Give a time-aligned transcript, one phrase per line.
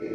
[0.00, 0.14] Pierwsza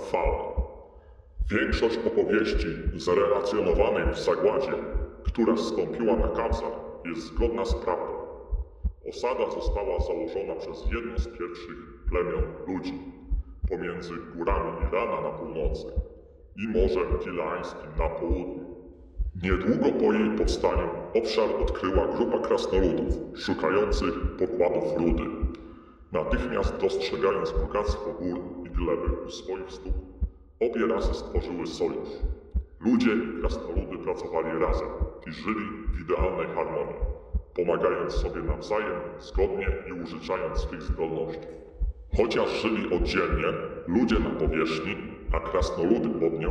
[0.00, 0.52] fala.
[1.50, 4.72] Większość opowieści zrelacjonowanej w zagładzie,
[5.24, 6.72] która zstąpiła na Kawzar,
[7.04, 8.12] jest zgodna z prawdą.
[9.08, 12.98] Osada została założona przez jedno z pierwszych plemion ludzi
[13.68, 15.86] pomiędzy górami Irana na północy
[16.56, 18.79] i Morzem Kilańskim na południu.
[19.36, 25.22] Niedługo po jej powstaniu obszar odkryła grupa krasnoludów szukających pokładów rudy.
[26.12, 29.94] Natychmiast dostrzegając bogactwo gór i gleby u swoich stóp,
[30.60, 32.08] obie rasy stworzyły sojusz.
[32.80, 34.88] Ludzie i krasnoludy pracowali razem
[35.26, 37.00] i żyli w idealnej harmonii,
[37.54, 41.46] pomagając sobie nawzajem, zgodnie i użyczając swych zdolności.
[42.16, 43.46] Chociaż żyli oddzielnie,
[43.86, 44.96] ludzie na powierzchni,
[45.32, 46.50] a krasnoludy pod nią,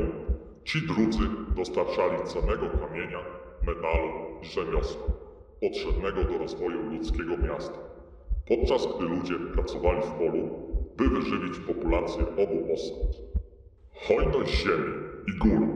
[0.64, 1.24] ci drudzy
[1.56, 3.20] dostarczali cennego kamienia,
[3.68, 4.10] metalu
[4.42, 5.04] i rzemiosła,
[5.62, 7.80] potrzebnego do rozwoju ludzkiego miasta.
[8.48, 10.50] Podczas gdy ludzie pracowali w polu,
[10.98, 13.22] by wyżywić populację obu osad.
[14.08, 14.94] Hojność ziemi
[15.28, 15.68] i gór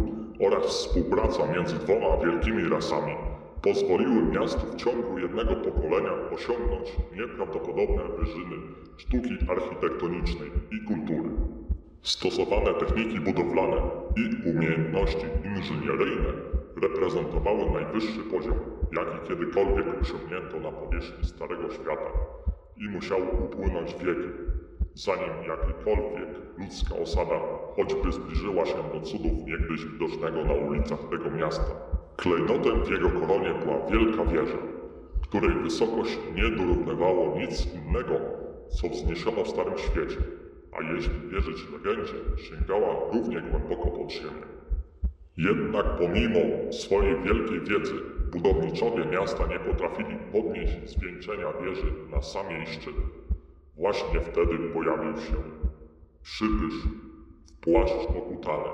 [0.48, 3.14] oraz współpraca między dwoma wielkimi rasami
[3.62, 8.56] pozwoliły miastu w ciągu jednego pokolenia osiągnąć nieprawdopodobne wyżyny
[8.98, 11.30] sztuki architektonicznej i kultury.
[12.04, 13.82] Stosowane techniki budowlane
[14.16, 16.34] i umiejętności inżynieryjne
[16.82, 18.56] reprezentowały najwyższy poziom,
[18.98, 22.12] jaki kiedykolwiek osiągnięto na powierzchni Starego Świata
[22.78, 24.30] i musiały upłynąć wieki,
[24.94, 27.40] zanim jakakolwiek ludzka osada
[27.76, 31.72] choćby zbliżyła się do cudów niegdyś widocznego na ulicach tego miasta.
[32.18, 34.58] Klejnotem w jego koronie była wielka wieża,
[35.22, 38.14] której wysokość nie dorównywało nic innego,
[38.70, 40.18] co wzniesiono w Starym Świecie,
[40.78, 44.54] a jeśli wierzyć legendzie, sięgała równie głęboko pod ziemię.
[45.38, 47.94] Jednak pomimo swojej wielkiej wiedzy,
[48.32, 52.96] budowniczowie miasta nie potrafili podnieść zwieńczenia wieży na sam jej szczyt.
[53.76, 55.36] Właśnie wtedy pojawił się
[56.24, 56.74] przybysz
[57.46, 58.70] w płaszcz okutany,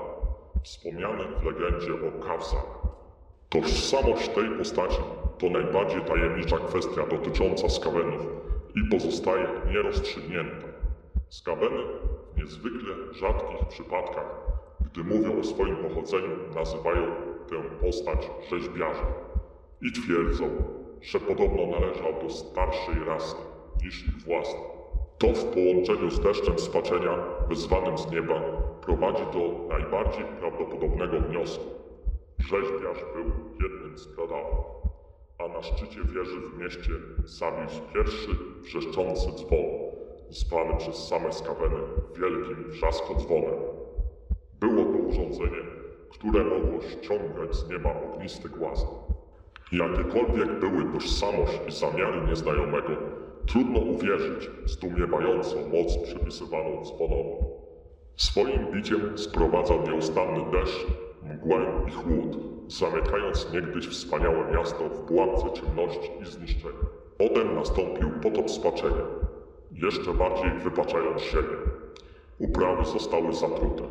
[0.64, 2.80] wspomniany w legendzie o Kawsach.
[3.48, 5.00] Tożsamość tej postaci
[5.38, 8.26] to najbardziej tajemnicza kwestia dotycząca skawenów
[8.74, 10.69] i pozostaje nierozstrzygnięta.
[11.30, 11.82] Skaweny
[12.34, 14.26] w niezwykle rzadkich przypadkach,
[14.80, 17.06] gdy mówią o swoim pochodzeniu, nazywają
[17.50, 19.06] tę postać rzeźbiarzem
[19.82, 20.50] i twierdzą,
[21.00, 23.36] że podobno należał do starszej rasy
[23.84, 24.60] niż ich własna.
[25.18, 27.16] To w połączeniu z deszczem spaczenia
[27.48, 28.40] wyzwanym z nieba
[28.82, 31.64] prowadzi do najbardziej prawdopodobnego wniosku.
[32.38, 33.24] Rzeźbiarz był
[33.62, 34.64] jednym z pradawów,
[35.38, 36.92] a na szczycie wieży w mieście
[37.24, 38.30] zawisł pierwszy
[38.62, 39.89] wrzeszczący dzwon,
[40.30, 41.76] zwany przez same skaweny
[42.14, 43.60] wielkim wrzaskodzwonem.
[44.60, 45.62] Było to urządzenie,
[46.10, 48.86] które mogło ściągać z nieba ognisty głaz.
[49.72, 52.92] Jakiekolwiek były tożsamość i zamiary nieznajomego,
[53.46, 57.44] trudno uwierzyć w zdumiewającą moc przypisywaną dzwonowi.
[58.16, 60.86] Swoim biciem sprowadzał nieustanny deszcz,
[61.22, 66.78] mgłę i chłód, zamykając niegdyś wspaniałe miasto w pułapce ciemności i zniszczenia.
[67.18, 69.04] Potem nastąpił potop spaczenia,
[69.82, 71.58] jeszcze bardziej wypaczając ziemię.
[72.38, 73.82] Uprawy zostały zatrute,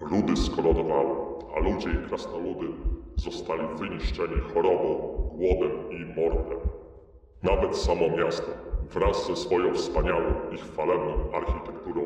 [0.00, 1.16] rudy skolonowały,
[1.56, 2.66] a ludzie i krasnoludy
[3.16, 4.94] zostali wyniszczeni chorobą,
[5.34, 6.58] głodem i mordem.
[7.42, 8.50] Nawet samo miasto,
[8.94, 12.02] wraz ze swoją wspaniałą i chwalebną architekturą,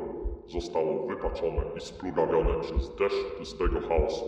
[0.46, 4.24] zostało wypaczone i splugawione przez deszcz czystego chaosu,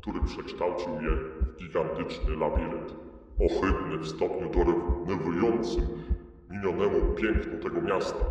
[0.00, 2.94] który przekształcił je w gigantyczny labirynt,
[3.40, 5.86] ohydny w stopniu dorównywującym
[6.52, 8.24] minionemu pięknu tego miasta.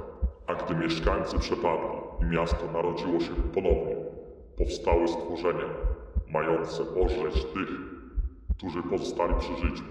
[0.48, 3.96] A gdy mieszkańcy przepadli i miasto narodziło się ponownie,
[4.58, 5.66] powstały stworzenia
[6.30, 7.70] mające ożreć tych,
[8.58, 9.84] którzy pozostali przy życiu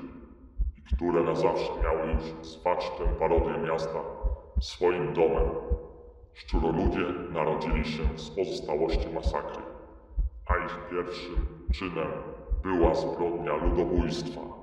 [0.79, 4.01] i które na zawsze miały już zwać tę parodię miasta
[4.61, 5.49] swoim domem.
[6.35, 9.63] Szczuroludzie narodzili się z pozostałości masakry,
[10.47, 11.37] a ich pierwszym
[11.73, 12.09] czynem
[12.63, 14.60] była zbrodnia ludobójstwa.